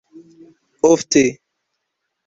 [0.89, 1.25] ofte